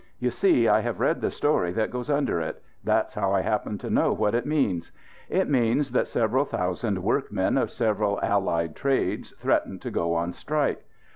[0.17, 2.63] You see, I have read the story that goes under it.
[2.83, 4.91] That's how I happen to know what it means.
[5.29, 10.85] It means that several thousand workmen of several allied trades threatened to go on strike.